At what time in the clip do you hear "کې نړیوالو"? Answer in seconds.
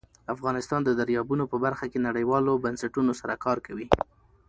1.91-2.61